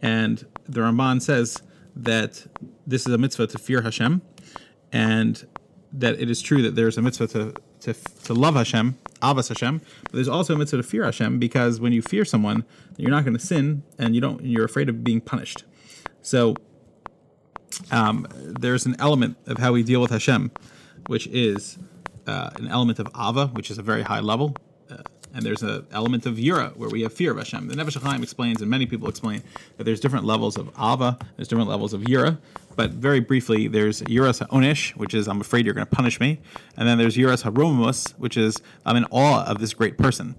And 0.00 0.46
the 0.68 0.80
Ramban 0.80 1.20
says 1.20 1.58
that 1.94 2.46
this 2.86 3.06
is 3.06 3.12
a 3.12 3.18
mitzvah 3.18 3.48
to 3.48 3.58
fear 3.58 3.82
Hashem, 3.82 4.22
and 4.92 5.46
that 5.92 6.20
it 6.20 6.30
is 6.30 6.40
true 6.40 6.62
that 6.62 6.76
there's 6.76 6.96
a 6.96 7.02
mitzvah 7.02 7.26
to, 7.28 7.54
to, 7.80 7.94
to 7.94 8.34
love 8.34 8.54
Hashem, 8.54 8.98
Avas 9.22 9.48
Hashem, 9.48 9.80
but 10.04 10.12
there's 10.12 10.28
also 10.28 10.54
a 10.54 10.58
mitzvah 10.58 10.78
to 10.78 10.82
fear 10.82 11.04
Hashem 11.04 11.38
because 11.38 11.80
when 11.80 11.92
you 11.92 12.02
fear 12.02 12.24
someone, 12.24 12.64
you're 12.96 13.10
not 13.10 13.24
going 13.24 13.36
to 13.36 13.44
sin 13.44 13.82
and 13.98 14.14
you 14.14 14.20
don't 14.20 14.44
you're 14.44 14.64
afraid 14.64 14.88
of 14.88 15.02
being 15.04 15.20
punished. 15.20 15.64
So 16.22 16.56
um, 17.90 18.26
there's 18.32 18.86
an 18.86 18.96
element 18.98 19.36
of 19.46 19.58
how 19.58 19.72
we 19.72 19.82
deal 19.82 20.00
with 20.00 20.10
Hashem, 20.10 20.50
which 21.06 21.26
is 21.28 21.78
uh, 22.26 22.50
an 22.56 22.68
element 22.68 22.98
of 22.98 23.08
Ava, 23.16 23.48
which 23.48 23.70
is 23.70 23.78
a 23.78 23.82
very 23.82 24.02
high 24.02 24.20
level, 24.20 24.54
and 25.34 25.44
there's 25.44 25.62
an 25.62 25.86
element 25.92 26.26
of 26.26 26.36
Yira, 26.36 26.76
where 26.76 26.88
we 26.88 27.02
have 27.02 27.12
fear 27.12 27.30
of 27.32 27.38
Hashem. 27.38 27.68
The 27.68 27.74
Nefesh 27.74 28.22
explains, 28.22 28.60
and 28.60 28.70
many 28.70 28.86
people 28.86 29.08
explain, 29.08 29.42
that 29.76 29.84
there's 29.84 30.00
different 30.00 30.24
levels 30.24 30.56
of 30.56 30.68
Ava, 30.78 31.18
there's 31.36 31.48
different 31.48 31.68
levels 31.68 31.92
of 31.92 32.02
Yira, 32.02 32.38
but 32.76 32.90
very 32.92 33.20
briefly, 33.20 33.68
there's 33.68 34.02
Yiras 34.02 34.46
HaOnish, 34.46 34.96
which 34.96 35.14
is, 35.14 35.28
I'm 35.28 35.40
afraid 35.40 35.64
you're 35.64 35.74
going 35.74 35.86
to 35.86 35.94
punish 35.94 36.20
me, 36.20 36.40
and 36.76 36.88
then 36.88 36.98
there's 36.98 37.16
Yiras 37.16 37.44
HaRomus, 37.44 38.12
which 38.12 38.36
is, 38.36 38.56
I'm 38.84 38.96
in 38.96 39.04
awe 39.10 39.44
of 39.44 39.58
this 39.58 39.74
great 39.74 39.98
person. 39.98 40.34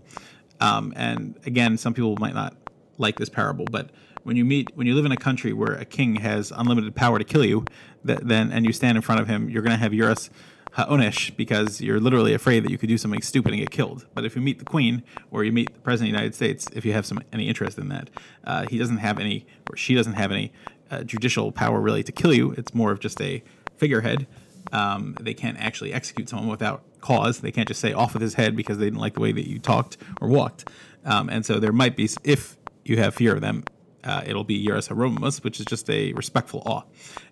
Um, 0.60 0.94
and 0.96 1.40
again, 1.46 1.78
some 1.78 1.94
people 1.94 2.16
might 2.18 2.34
not 2.34 2.56
like 2.98 3.18
this 3.18 3.30
parable, 3.30 3.66
but 3.66 3.90
when 4.24 4.36
you 4.36 4.46
meet 4.46 4.70
when 4.76 4.86
you 4.88 4.94
live 4.94 5.06
in 5.06 5.12
a 5.12 5.18
country 5.18 5.52
where 5.54 5.74
a 5.74 5.86
king 5.86 6.18
has 6.18 6.52
unlimited 6.56 6.96
power 6.96 7.18
to 7.18 7.26
kill 7.26 7.44
you, 7.44 7.66
that, 8.04 8.28
then 8.28 8.52
and 8.52 8.66
you 8.66 8.72
stand 8.72 8.96
in 8.96 9.02
front 9.02 9.20
of 9.20 9.28
him, 9.28 9.50
you're 9.50 9.64
going 9.64 9.72
to 9.72 9.78
have 9.78 9.92
Yuras 9.92 10.30
Ha'onish 10.72 11.32
because 11.32 11.82
you're 11.82 12.00
literally 12.00 12.34
afraid 12.34 12.64
that 12.64 12.72
you 12.72 12.78
could 12.78 12.90
do 12.90 12.98
something 12.98 13.22
stupid 13.22 13.52
and 13.52 13.60
get 13.60 13.72
killed. 13.72 14.06
But 14.14 14.26
if 14.26 14.36
you 14.36 14.42
meet 14.42 14.60
the 14.60 14.66
Queen 14.66 15.04
or 15.30 15.44
you 15.44 15.52
meet 15.52 15.74
the 15.74 15.80
President 15.80 16.10
of 16.10 16.14
the 16.14 16.18
United 16.18 16.36
States, 16.36 16.68
if 16.74 16.86
you 16.86 16.94
have 16.94 17.06
some 17.06 17.20
any 17.34 17.48
interest 17.48 17.78
in 17.78 17.90
that, 17.90 18.10
uh, 18.46 18.66
he 18.70 18.78
doesn't 18.78 18.98
have 18.98 19.20
any 19.20 19.46
or 19.70 19.76
she 19.76 19.96
doesn't 19.96 20.14
have 20.14 20.32
any 20.32 20.54
uh, 20.90 21.04
judicial 21.04 21.52
power 21.52 21.80
really 21.80 22.04
to 22.04 22.12
kill 22.12 22.34
you. 22.34 22.52
It's 22.52 22.74
more 22.74 22.92
of 22.92 23.00
just 23.00 23.20
a 23.22 23.44
figurehead. 23.78 24.28
Um, 24.72 25.18
they 25.20 25.34
can't 25.34 25.60
actually 25.60 25.92
execute 25.92 26.30
someone 26.30 26.48
without 26.48 26.84
cause. 27.02 27.40
They 27.40 27.52
can't 27.52 27.68
just 27.68 27.82
say 27.82 27.92
off 27.92 28.14
with 28.14 28.22
his 28.22 28.36
head 28.36 28.56
because 28.56 28.78
they 28.78 28.86
didn't 28.86 29.00
like 29.00 29.16
the 29.16 29.20
way 29.20 29.32
that 29.32 29.50
you 29.50 29.60
talked 29.60 29.98
or 30.22 30.30
walked. 30.30 30.70
Um, 31.04 31.30
and 31.30 31.46
so 31.46 31.60
there 31.60 31.74
might 31.74 31.96
be, 31.96 32.08
if 32.24 32.58
you 32.86 32.98
have 32.98 33.16
fear 33.16 33.34
of 33.34 33.42
them, 33.42 33.64
uh, 34.04 34.24
it'll 34.26 34.44
be 34.44 34.66
Yeras 34.66 34.90
Haromus, 34.90 35.44
which 35.44 35.60
is 35.60 35.66
just 35.66 35.90
a 35.90 36.14
respectful 36.14 36.64
awe. 36.66 36.84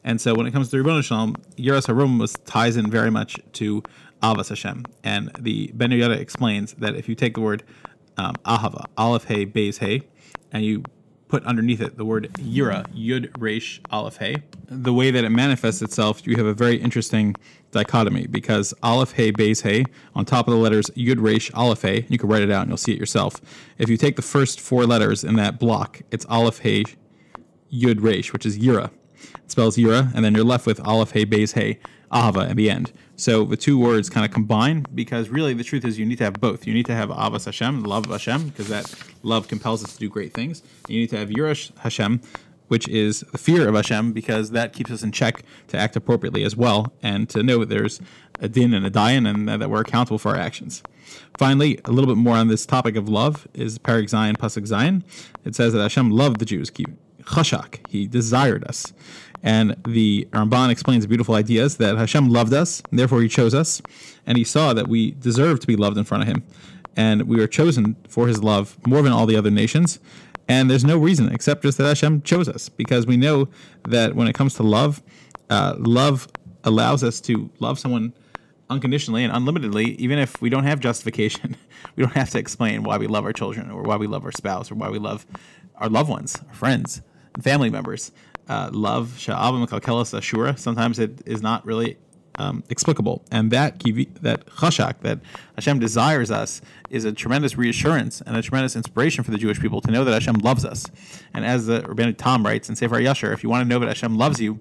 And 0.04 0.20
so 0.20 0.34
when 0.36 0.46
it 0.46 0.52
comes 0.52 0.70
to 0.70 0.78
Ribbon 0.78 1.02
Shalom, 1.02 1.36
Yeras 1.58 1.88
Haromus 1.88 2.36
ties 2.46 2.78
in 2.78 2.90
very 2.90 3.12
much 3.12 3.40
to 3.54 3.84
Avas 4.22 4.50
Hashem. 4.50 4.86
And 5.04 5.32
the 5.40 5.72
Ben 5.74 5.90
Yoda 5.92 6.18
explains 6.18 6.74
that 6.74 6.96
if 6.96 7.08
you 7.10 7.16
take 7.16 7.36
the 7.36 7.42
word 7.42 7.64
um, 8.18 8.36
Ahava, 8.46 8.86
Aleph 8.98 9.26
Hey, 9.26 9.46
Beis 9.46 9.80
Hey, 9.80 10.02
and 10.52 10.64
you 10.64 10.84
put 11.30 11.46
underneath 11.46 11.80
it 11.80 11.96
the 11.96 12.04
word 12.04 12.28
Yira, 12.34 12.86
Yud 12.94 13.30
Resh 13.38 13.80
Aleph 13.92 14.18
Hey. 14.18 14.38
The 14.68 14.92
way 14.92 15.12
that 15.12 15.24
it 15.24 15.30
manifests 15.30 15.82
itself, 15.82 16.26
you 16.28 16.36
have 16.36 16.46
a 16.46 16.54
very 16.54 16.76
interesting 16.76 17.36
dichotomy 17.72 18.28
because 18.28 18.74
Aleph 18.84 19.14
Hey 19.14 19.32
Beis 19.32 19.62
Hey 19.62 19.86
on 20.16 20.26
top 20.26 20.48
of 20.48 20.54
the 20.54 20.60
letters 20.60 20.90
Yud 20.98 21.22
Resh 21.22 21.54
Aleph 21.54 21.84
Hey. 21.84 22.06
You 22.10 22.18
can 22.18 22.28
write 22.28 22.42
it 22.42 22.52
out 22.52 22.64
and 22.64 22.72
you'll 22.72 22.78
see 22.78 22.92
it 22.92 23.00
yourself. 23.00 23.40
If 23.78 23.90
you 23.90 23.96
take 23.96 24.16
the 24.16 24.22
first 24.22 24.60
four 24.60 24.86
letters 24.86 25.24
in 25.24 25.36
that 25.36 25.60
block, 25.60 26.02
it's 26.12 26.26
Aleph 26.26 26.60
Hey 26.60 26.84
Yud 27.72 28.02
Resh, 28.02 28.34
which 28.34 28.46
is 28.46 28.58
Yira. 28.58 28.90
It 29.36 29.52
spells 29.52 29.78
Yira, 29.78 30.12
and 30.16 30.26
then 30.26 30.34
you're 30.34 30.44
left 30.44 30.66
with 30.66 30.86
Aleph 30.86 31.12
Hey 31.12 31.26
Beis 31.26 31.54
Hey 31.54 31.80
Ahava 32.12 32.50
at 32.50 32.56
the 32.56 32.70
end. 32.70 32.92
So 33.16 33.44
the 33.44 33.58
two 33.58 33.78
words 33.78 34.10
kind 34.10 34.26
of 34.26 34.32
combine 34.32 34.86
because 34.96 35.30
really 35.30 35.54
the 35.54 35.64
truth 35.64 35.86
is 35.86 36.00
you 36.00 36.06
need 36.06 36.18
to 36.20 36.24
have 36.24 36.34
both. 36.34 36.66
You 36.66 36.74
need 36.74 36.86
to 36.86 36.96
have 36.96 37.10
Avas 37.10 37.46
Hashem, 37.46 37.84
love 37.84 38.06
of 38.06 38.12
Hashem, 38.12 38.50
because 38.50 38.68
that 38.70 38.94
love 39.24 39.48
compels 39.48 39.84
us 39.84 39.94
to 39.94 40.00
do 40.00 40.10
great 40.10 40.34
things. 40.34 40.64
And 40.86 40.96
You 40.96 41.02
need 41.02 41.10
to 41.10 41.18
have 41.18 41.30
Yirash 41.30 41.78
Hashem, 41.80 42.22
which 42.70 42.88
is 42.88 43.22
the 43.32 43.38
fear 43.38 43.68
of 43.68 43.76
Hashem, 43.76 44.14
because 44.14 44.52
that 44.52 44.74
keeps 44.74 44.92
us 44.92 45.04
in 45.04 45.12
check 45.12 45.44
to 45.68 45.78
act 45.78 45.96
appropriately 45.96 46.44
as 46.44 46.56
well, 46.56 46.94
and 47.02 47.28
to 47.30 47.44
know 47.44 47.60
that 47.60 47.70
there's 47.70 48.00
a 48.40 48.48
din 48.48 48.74
and 48.74 48.86
a 48.86 48.92
dayan, 48.92 49.28
and 49.30 49.50
that 49.50 49.70
we're 49.70 49.82
accountable 49.82 50.18
for 50.18 50.30
our 50.30 50.38
actions. 50.38 50.82
Finally, 51.38 51.80
a 51.86 51.92
little 51.92 52.08
bit 52.08 52.20
more 52.20 52.38
on 52.38 52.48
this 52.48 52.66
topic 52.66 52.96
of 52.96 53.10
love 53.10 53.48
is 53.54 53.80
Parak 53.80 54.04
Zayin, 54.04 54.38
Pasuk 54.38 54.68
Zayin. 54.68 55.04
It 55.44 55.56
says 55.56 55.74
that 55.74 55.82
Hashem 55.82 56.12
loved 56.12 56.40
the 56.40 56.46
Jews, 56.46 56.70
chashak, 56.70 57.86
he 57.90 58.08
desired 58.08 58.64
us. 58.66 58.94
And 59.44 59.76
the 59.88 60.28
Ramban 60.32 60.70
explains 60.70 61.06
beautiful 61.06 61.36
ideas 61.36 61.78
that 61.78 61.98
Hashem 61.98 62.30
loved 62.30 62.54
us, 62.54 62.82
therefore 62.92 63.22
He 63.22 63.30
chose 63.30 63.54
us, 63.54 63.82
and 64.26 64.38
He 64.38 64.44
saw 64.44 64.74
that 64.74 64.88
we 64.88 65.12
deserve 65.12 65.60
to 65.62 65.68
be 65.68 65.76
loved 65.76 65.98
in 65.98 66.04
front 66.04 66.24
of 66.24 66.28
Him, 66.28 66.44
and 66.96 67.24
we 67.24 67.38
were 67.38 67.48
chosen 67.48 67.96
for 68.08 68.28
His 68.28 68.44
love 68.44 68.78
more 68.86 69.02
than 69.02 69.14
all 69.14 69.26
the 69.26 69.38
other 69.38 69.52
nations. 69.52 70.00
And 70.48 70.70
there's 70.70 70.84
no 70.84 70.98
reason 70.98 71.32
except 71.32 71.62
just 71.62 71.78
that 71.78 71.86
Hashem 71.86 72.24
chose 72.24 72.50
us, 72.50 72.70
because 72.70 73.06
we 73.06 73.18
know 73.18 73.48
that 73.88 74.16
when 74.16 74.28
it 74.28 74.34
comes 74.34 74.56
to 74.56 74.64
love, 74.64 75.02
uh, 75.50 75.76
love 75.78 76.28
allows 76.64 77.04
us 77.04 77.22
to 77.22 77.50
love 77.60 77.80
someone 77.80 78.14
unconditionally 78.70 79.24
and 79.24 79.34
unlimitedly, 79.34 79.96
even 79.96 80.20
if 80.20 80.42
we 80.42 80.50
don't 80.50 80.66
have 80.66 80.80
justification. 80.80 81.56
we 81.96 82.04
don't 82.04 82.14
have 82.14 82.30
to 82.32 82.40
explain 82.40 82.84
why 82.84 82.98
we 82.98 83.08
love 83.08 83.24
our 83.24 83.34
children, 83.34 83.72
or 83.72 83.84
why 83.84 83.96
we 83.96 84.06
love 84.06 84.26
our 84.26 84.34
spouse, 84.34 84.70
or 84.70 84.76
why 84.76 84.90
we 84.90 85.00
love 85.00 85.26
our 85.78 85.88
loved 85.88 86.10
ones, 86.10 86.38
our 86.50 86.54
friends, 86.54 87.02
family 87.42 87.70
members 87.70 88.12
uh, 88.50 88.70
love 88.74 89.14
sha'avim 89.18 89.68
kalkelas 89.68 90.18
ashura. 90.18 90.58
Sometimes 90.58 91.00
it 91.00 91.22
is 91.26 91.42
not 91.42 91.66
really 91.66 91.98
um, 92.36 92.64
explicable, 92.70 93.24
and 93.32 93.52
that 93.52 93.80
that 94.22 94.46
chashak 94.48 95.02
that 95.02 95.20
Hashem 95.56 95.80
desires 95.80 96.32
us 96.32 96.62
is 96.90 97.06
a 97.06 97.12
tremendous 97.12 97.58
reassurance 97.58 98.22
and 98.22 98.36
a 98.36 98.42
tremendous 98.42 98.76
inspiration 98.76 99.24
for 99.24 99.32
the 99.32 99.38
Jewish 99.38 99.60
people 99.60 99.82
to 99.82 99.92
know 99.92 100.04
that 100.04 100.14
Hashem 100.14 100.36
loves 100.36 100.66
us. 100.66 100.86
And 101.34 101.46
as 101.46 101.68
the 101.68 101.82
Rabbeinu 101.82 102.18
Tam 102.18 102.46
writes 102.46 102.70
in 102.70 102.76
Sefer 102.76 103.00
Yashar, 103.00 103.34
if 103.34 103.44
you 103.44 103.50
want 103.50 103.64
to 103.64 103.70
know 103.70 103.80
that 103.80 103.88
Hashem 103.88 104.18
loves 104.18 104.40
you, 104.42 104.60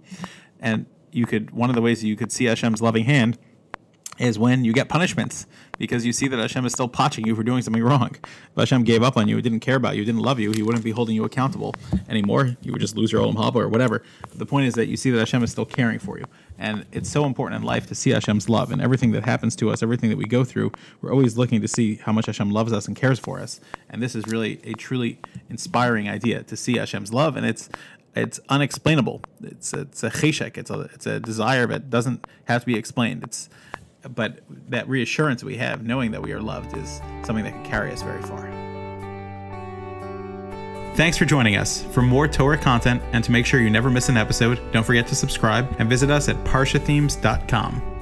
and 0.60 0.86
you 1.12 1.24
could 1.24 1.52
one 1.52 1.70
of 1.70 1.76
the 1.76 1.82
ways 1.82 2.04
you 2.04 2.16
could 2.16 2.32
see 2.32 2.44
Hashem's 2.44 2.82
loving 2.82 3.04
hand 3.04 3.38
is 4.18 4.38
when 4.38 4.64
you 4.64 4.72
get 4.72 4.88
punishments 4.88 5.46
because 5.78 6.04
you 6.04 6.12
see 6.12 6.28
that 6.28 6.38
Hashem 6.38 6.66
is 6.66 6.72
still 6.72 6.88
potching 6.88 7.26
you 7.26 7.34
for 7.36 7.42
doing 7.44 7.62
something 7.62 7.82
wrong. 7.82 8.16
If 8.22 8.56
Hashem 8.56 8.82
gave 8.82 9.02
up 9.02 9.16
on 9.16 9.28
you, 9.28 9.40
didn't 9.40 9.60
care 9.60 9.76
about 9.76 9.96
you, 9.96 10.04
didn't 10.04 10.20
love 10.20 10.40
you, 10.40 10.50
he 10.50 10.62
wouldn't 10.62 10.84
be 10.84 10.90
holding 10.90 11.14
you 11.14 11.24
accountable 11.24 11.74
anymore. 12.08 12.56
You 12.62 12.72
would 12.72 12.80
just 12.80 12.96
lose 12.96 13.12
your 13.12 13.22
olam 13.22 13.36
haba 13.36 13.56
or 13.56 13.68
whatever. 13.68 14.02
The 14.34 14.46
point 14.46 14.66
is 14.66 14.74
that 14.74 14.88
you 14.88 14.96
see 14.96 15.10
that 15.10 15.18
Hashem 15.18 15.42
is 15.44 15.52
still 15.52 15.64
caring 15.64 15.98
for 15.98 16.18
you. 16.18 16.24
And 16.58 16.84
it's 16.90 17.08
so 17.08 17.24
important 17.24 17.62
in 17.62 17.66
life 17.66 17.86
to 17.86 17.94
see 17.94 18.10
Hashem's 18.10 18.48
love 18.48 18.72
and 18.72 18.82
everything 18.82 19.12
that 19.12 19.24
happens 19.24 19.54
to 19.56 19.70
us, 19.70 19.82
everything 19.82 20.10
that 20.10 20.18
we 20.18 20.24
go 20.24 20.42
through. 20.42 20.72
We're 21.00 21.12
always 21.12 21.38
looking 21.38 21.60
to 21.60 21.68
see 21.68 21.96
how 21.96 22.12
much 22.12 22.26
Hashem 22.26 22.50
loves 22.50 22.72
us 22.72 22.88
and 22.88 22.96
cares 22.96 23.20
for 23.20 23.38
us. 23.38 23.60
And 23.88 24.02
this 24.02 24.16
is 24.16 24.26
really 24.26 24.60
a 24.64 24.72
truly 24.72 25.20
inspiring 25.48 26.08
idea 26.08 26.42
to 26.42 26.56
see 26.56 26.76
Hashem's 26.76 27.12
love. 27.12 27.36
And 27.36 27.46
it's 27.46 27.68
it's 28.16 28.40
unexplainable. 28.48 29.22
It's 29.42 29.72
it's 29.72 30.02
a 30.02 30.10
cheshek. 30.10 30.58
It's 30.58 30.70
a 30.70 30.80
it's 30.92 31.06
a 31.06 31.20
desire 31.20 31.66
that 31.68 31.90
doesn't 31.90 32.26
have 32.46 32.62
to 32.62 32.66
be 32.66 32.76
explained. 32.76 33.22
It's 33.22 33.48
but 34.14 34.40
that 34.68 34.88
reassurance 34.88 35.42
we 35.42 35.56
have, 35.56 35.84
knowing 35.84 36.10
that 36.12 36.22
we 36.22 36.32
are 36.32 36.40
loved, 36.40 36.76
is 36.76 37.00
something 37.24 37.44
that 37.44 37.52
can 37.52 37.64
carry 37.64 37.92
us 37.92 38.02
very 38.02 38.22
far. 38.22 38.48
Thanks 40.96 41.16
for 41.16 41.24
joining 41.24 41.56
us. 41.56 41.84
For 41.92 42.02
more 42.02 42.26
Torah 42.26 42.58
content 42.58 43.00
and 43.12 43.22
to 43.22 43.30
make 43.30 43.46
sure 43.46 43.60
you 43.60 43.70
never 43.70 43.88
miss 43.88 44.08
an 44.08 44.16
episode, 44.16 44.60
don't 44.72 44.84
forget 44.84 45.06
to 45.08 45.14
subscribe 45.14 45.72
and 45.78 45.88
visit 45.88 46.10
us 46.10 46.28
at 46.28 46.36
parshathemes.com. 46.44 47.97